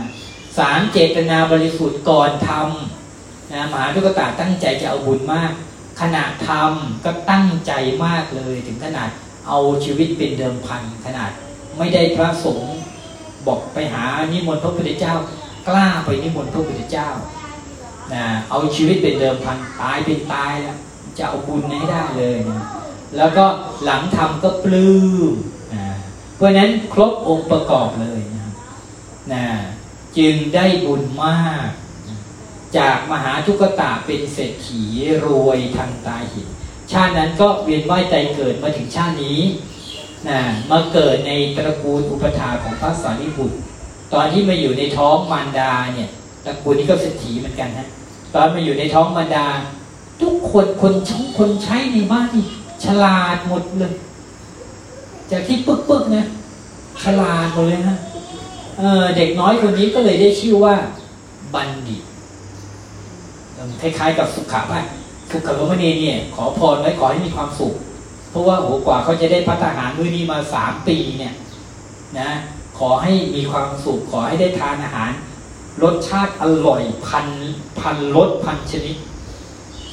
[0.59, 5.52] สามเจตนาบริสุทธิ์ก่อนทำนะมหาทุกตาตั้งใจจะเอาบุญมาก
[6.00, 7.72] ขณะทำก็ตั้งใจ
[8.05, 9.11] มากเลยถึงขนาด
[9.48, 11.30] เอาชีวิตเป็นเดิมพันขนาด
[11.78, 12.76] ไม่ได้พระสงฆ์
[13.46, 15.14] บอกไปหานิมนต์พระพุทธเจ้า
[15.68, 17.09] กล้าไปนิมนต์พระพุทธเจ้า
[18.12, 20.78] นะเอาชีวิตเป็นเดิมพันตายเป็นตายแล้ว
[21.18, 22.62] จะเอาบุญให้ได้เลยนะ
[23.16, 23.44] แล้วก็
[23.85, 24.94] หลังทำก็ปลื้
[25.30, 25.32] ม
[25.74, 25.87] นะ
[26.35, 28.48] เพราะนั้นครบองค์ประกอบเลยนะ
[29.32, 29.44] นะ
[30.18, 31.68] จึงได้บุญมาก
[32.78, 34.82] จากมหาทุกตาเป็นเศรษฐี
[35.26, 36.48] รวยทันตาหิน
[36.92, 39.40] ชาตินั้นก็เวียนว่ายใจเกิดมาถึงชาตินี้
[40.29, 40.38] นะ
[40.70, 43.57] มาเกิดในตระกูลอุปถาของพระสารีบุตร
[44.12, 46.09] ตอนที่มาอยู่ในท้องมารดาเนี่ย
[46.44, 47.87] ตระกูลนี้ก็เศรษฐีเหมือนกันนะ
[48.35, 49.46] ตอนมาอยู่ในท้องมารดา
[50.22, 52.46] ทุกคนคนช่องคนใช้ในบ้านนี่
[52.85, 53.94] ฉลาดหมดเลย
[55.31, 56.27] จากที่ปึ๊กๆนะ
[57.05, 57.96] ฉลาดหมดเลยนะ
[58.79, 60.75] เเด็กน้อยคนนี้ก็เลยได้ชื่อว่า
[61.55, 62.03] บัณฑิต
[63.81, 64.81] คล้ายๆกับสุขะป่ะ
[65.30, 67.74] สุขะมณีเนี่ย ขอพรไว้ขอให้มีความสุข
[68.30, 71.34] เพราะว่าโหกว่าเขาจะได้พัฒหารมื้อนี้มาสามปีเนี่ย
[72.18, 72.30] นะ
[72.78, 75.10] ขอให้มีความสุขขอให้ได้ทานอาหาร
[75.82, 77.26] รสชาติอร่อยพัน
[77.80, 78.96] พันรสพันชนิด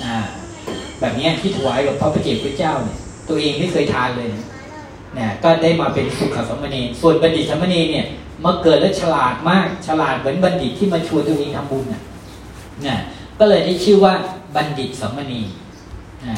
[0.04, 0.16] นะ
[1.00, 2.98] แบบนี้ที่ถวายกับพระพุทธเจ้าเนี่ย
[3.30, 8.06] ตัวเองไม่เคยทานเลยเนี่ยก็ได้มาเป็นสุขสมณีส่วนบัณฑิตสมณีเนี่ย
[8.46, 12.02] มาเกิดแล้วฉลาดมากฉลาดเหมือนบัณฑิตที่มาชวนตัวเองทำบุญน่ะ
[12.88, 12.98] นะ
[13.40, 14.14] ก็เลยได้ชื่อว่า
[14.56, 15.42] บัณฑิตสมณี
[16.26, 16.36] นะ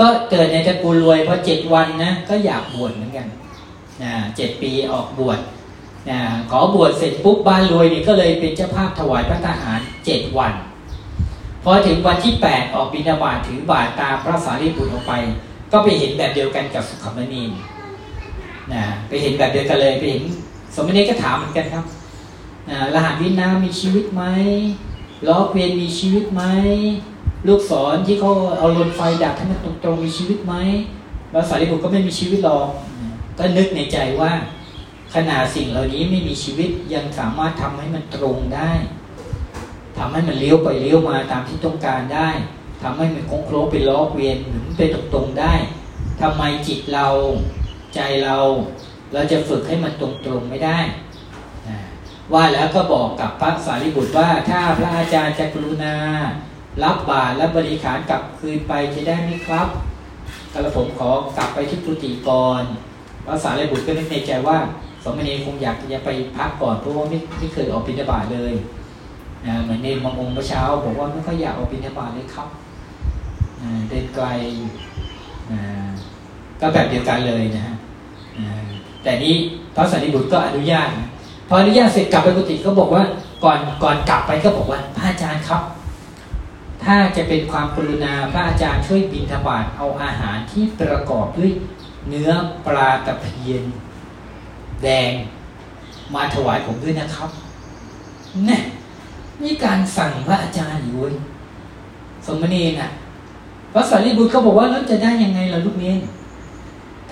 [0.00, 3.26] ก็เกิดในตระกูลรวยพอเจ็ดวันนะก็อยากบวชเหมือนกัน
[4.02, 5.38] นะเจ็ดปีออกบวช
[6.10, 6.18] นะ
[6.50, 10.54] ขอบวชเสร็จปุ๊บบ้านรวยนี่ก็เลยเป็นเจ้าภาพถวายพระทหารเจ็ดวัน
[11.64, 15.12] พอถึงวันที่แปดออกบิณฑบาตถือบาตรตาพระสารีบุตรออกไป
[15.72, 17.42] ก็ไปเห็นแบบเดียวกันกับสุขมณี
[18.72, 20.22] นะไปเห็นแบบเดียวกันเลยไปเห็น
[20.74, 21.84] สมณีก็ถามเหมือนกันครับ
[22.68, 24.22] นะรหัสวินามีชีวิตไหม
[25.26, 26.42] ล้อเกวียนมีชีวิตไหม
[27.46, 30.54] ลูกศรที่เขาเอาลนไฟดักให้มันตรงๆมีชีวิตไหม
[31.32, 32.68] แล้วสารีบุตรก็ไม่มีชีวิตหรอก
[33.38, 34.32] ก็นึกในใจว่า
[35.14, 38.72] ขนาดสิ่งเหล่านี้ไม่มีชีวิตยังสามารถทำให้มันตรงได้
[39.98, 42.28] ทำให้มันเลี้ยวไปเลี้ยวมาตามที่ต้องการได้
[42.82, 45.54] ทำให้มันโค้งโคลเป็นล้อเวียนหมุนไปตรงๆได้
[46.20, 47.06] ทำไมจิตเรา
[47.94, 48.36] ใจเรา
[49.12, 50.78] เราจะฝึกให้มันตรงๆไม่ได้
[52.32, 55.96] ว่าแล้วก็บอกกับพระสารีบุตรว่าถ้าพระอาจารย์จะกรุณา
[56.82, 59.68] รับบาตรและบริขารกลับคืนไปจะได้ไหมครับ
[60.52, 62.62] กระผมขอกลับไปที่กุฏิก่อน
[63.26, 64.58] พระสารีบุตรก็นึกในใจว่า
[65.04, 68.54] สมณีคงอยากจะไปพักก่อนเพราะว่าไม่ไม่เคยออกบิณฑบาตเลย
[69.46, 72.48] นะเหมือนเนรมงงเมื่อเช้าบอกว่าไม่ค่อยอยากออกบิณฑบาตเลยครับ
[73.88, 74.26] เดินไกล
[76.60, 77.74] ก็แบบเดียวกันเลยนะฮะ
[79.02, 79.34] แต่นี้
[79.74, 80.88] พระสารีบุตรก็อนุญาต
[81.48, 83.02] พออนุญาตเสร็จกลับไปกุฏิก็บอกว่า
[83.44, 85.62] ก่อนก่อนกลับไปก็บอกว่าพระอาจารย์ครับ
[86.84, 91.52] ถ้าจะเป็นความกรุณาพระอาจารย์ช่วยบินทบาทเอาอาหารที่ประกอบด้วย
[92.08, 92.30] เนื้อ
[92.66, 93.62] ปลาตะเพียน
[94.82, 95.12] แดง
[96.14, 97.30] มาถวายผมด้วยนะครับ
[98.48, 98.58] นี่
[99.42, 101.00] นี่การสั่งพระอาจารย์อยู่
[102.26, 102.88] สมณีน่ะ
[103.72, 105.98] พระสารีบุตรเขาบอกว่าแล้วจะได้ยังไงล่ะลูกเนน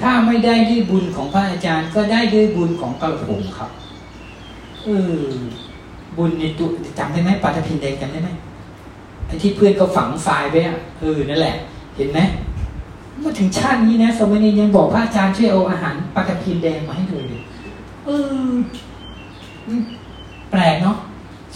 [0.00, 3.70] ถ้าไม่ได้ด้วยบุญของพระอาจารย์ ก็ได้ด้วยบุญของกระผมครับ
[4.84, 4.88] เอ
[5.20, 5.24] อ
[6.16, 8.30] บุญในตัวจำได้ไหมปาฐพินแดงจำได้ไหม
[9.40, 11.56] ที่เพื่อนเขาฝังทรายไว้อะเออนั่นแหละ
[11.96, 12.20] เห็นไหม
[13.22, 17.38] มาถึงชาตินี้นะสมัยนี้ยังบอกพระอาจารย์ช่วยเอาอาหารปาฐพินแดงมาให้ดูดิ
[18.06, 18.10] เอ
[18.48, 18.50] อ
[20.50, 20.96] แปลกเนาะ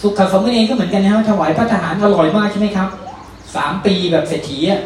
[0.01, 2.89] สุขสมณีก็เหมือนกันนะถวายพระทหารอร่อยมากใช่ไหมครับ
[3.55, 4.81] สามปีแบบเศรษฐีอะ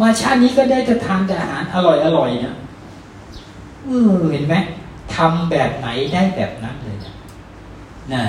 [0.00, 2.54] มาชาตินี้ก็ได้จะทานแต่อาหารอร่อยอร่อยนะ
[3.84, 4.54] เออเห็นไหม
[5.14, 6.98] ทำแบบไหนได้แบบนั้นเลย
[8.12, 8.24] นะ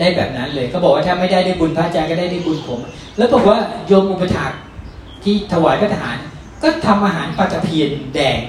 [0.00, 2.80] ได้แบบนั้นเลยก็บอกว่าถ้าไม่ได้ได้บุญพระอาจารย์ก็ได้ได้บุญผม
[3.16, 4.54] แล้วบอกว่าโยมอุปถากท
[5.24, 6.16] ที่ถวายพระทหาร
[6.62, 8.40] ก็ทำอาหารปลาตะเพียนแดง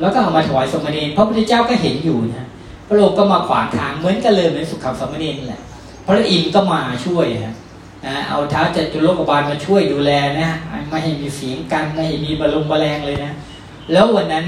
[0.00, 2.46] แล้วก็เอามาถวายสมณีพระพุทธเจ้าก็เห็นอยู่นะ
[2.88, 5.62] พระองค์ก็มาขวางทางเหมือนกันเลยเหมือนสุขขับสมณีนแหละ
[6.06, 7.54] พระอินทร์ก็มาช่วยนะ
[8.28, 10.50] เอาเท้าจตุโลกบาลมาช่วยดูแลนะ
[10.88, 13.32] ไม่ให้มีเสียงกันไม่ให้มีบาลงบาแรงเลยนะ
[13.92, 14.44] แล้ววันนั้น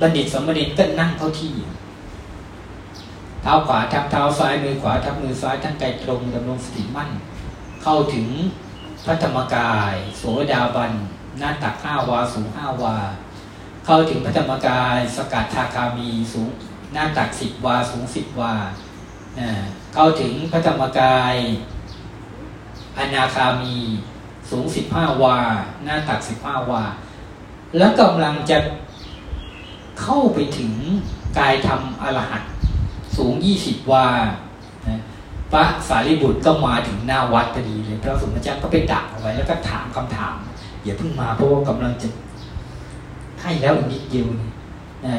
[0.00, 1.52] บัณฑิตสมณีก็นั่งเข้าที่
[3.42, 7.10] เท้าขวาทับเท้าซ้ายมือขวาทับมือซ้ายทั้งกายตรงดำรงสติมั่น
[7.82, 8.26] เข้าถึง
[9.04, 10.22] พระธรรมกาย โส
[10.52, 10.92] ดาบัน
[11.38, 12.96] หน้าตักห้าวาสูงห้าวา
[13.86, 16.50] เข้าถึงพระธรรมกาย สกัดทาคามีสูง
[16.92, 18.54] หน้าตักสิบวาสูงสิบวา
[19.94, 21.34] เข้าถึงพระธรรมกาย
[22.98, 23.76] อนาคามี
[24.50, 25.38] สูงสิบห้าวา
[25.84, 26.82] หน้าตักสิบห้าวา
[27.76, 28.58] แล้วกำลังจะ
[30.00, 30.72] เข้าไปถึง
[31.38, 32.42] กายธรรมอรหัต
[33.16, 34.06] สูงยี่สิบวา
[35.52, 40.34] พระสารีบุตรก็มาถึงหน้าวัดพอดีเลย พระสมเด็จก็ไปดักเอาไว้แล้วก็ถามคำถาม
[40.84, 42.08] อย่าเพิ่งมาเพราะว่ากำลังจะ
[43.42, 44.48] ให้แล้วอีกนิดเดียวนะ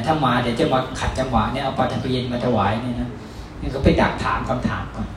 [0.05, 3.09] ถ้ามาเดี๋ยวจะมาขัดจังหวะเนี่ยเอาปาฐเพียนมาถวายเนี่ยนะ
[3.61, 5.07] นี่ก็ไปดักถามคำถามก่อน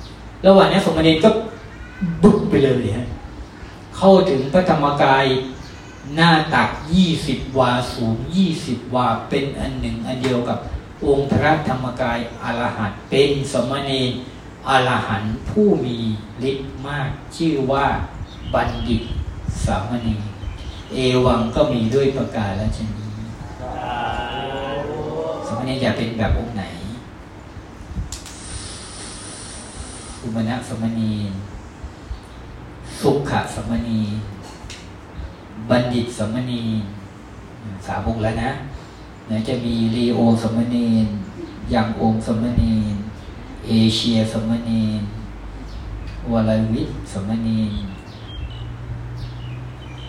[0.47, 1.31] ระหว่างนี้สมเด็จก็
[2.23, 3.09] บึ้งไปเลยฮะ
[3.97, 5.25] เข้าถึงพระธรรมกาย
[6.15, 10.59] หน้าตักยี่สิบวาสูงยี่สิบวาเป็นอันหนึ่งอันเดียวกับ
[11.07, 14.03] องค์พระธรรมกายอรหันต์เป็นสมณี
[14.69, 15.97] อรหันต์ผู้มี
[16.51, 17.87] ฤทธิ์มากชื่อว่า
[18.55, 19.03] บัณฑิต
[19.65, 20.15] สามณี
[20.93, 23.07] เอวังก็มีด้วยประกาศและชนี
[25.47, 26.63] สมณีอยากเป็นแบบองค์ไหน
[30.21, 31.13] อุมณะสมณี
[33.01, 34.01] สุขะสมณี
[35.71, 36.63] บัณฑิตสมณี
[37.87, 38.51] สาบุกแล้วนะ
[39.31, 40.89] นะจะมีรีโอสมณี
[41.75, 42.75] ยังองสมณี
[43.67, 44.83] เอเชียสมณี
[46.31, 47.61] วลวิทสมณี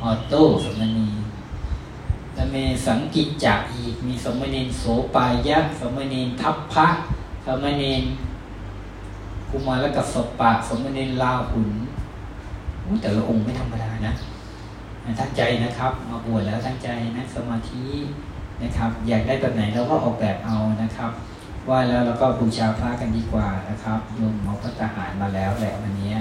[0.02, 1.10] ออโต้สมณี
[2.34, 4.84] แล้วมีสังกิจจะอีกมีสมณีโส
[5.16, 6.88] ปายะสมณีทัพพระ
[7.46, 7.94] สมณี
[9.50, 11.70] กุมารกับสปะ สมณีลาหุน
[13.02, 14.14] แต่ละองค์ไม่ธรรมดานะ
[15.20, 17.84] ตั้งใจนะครับ มาบวชแล้วตั้งใจนะสมาธิ
[18.64, 21.12] นะครับ อยากได้แบบไหนเราก็ออกแบบเอานะครับ
[21.70, 26.14] ว่าแล้วเราก็บูชาพระกันดีกว่านะครับโยมอพระทหารมาแล้วแหละวันนี้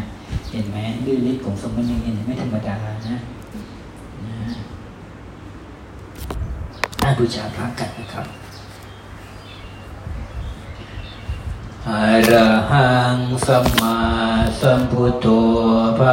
[0.53, 2.77] เห็นไหมด้วยฤทธิ์ของสมณีเห็นไม่ธรรมดา
[3.09, 3.18] นะ
[7.03, 8.27] นะบูชาพระกันนะครับ
[11.88, 11.90] อ
[12.31, 12.33] ร
[12.73, 13.99] หังสัมมา
[14.61, 15.27] สัมพุทโธ
[15.99, 16.12] ภะ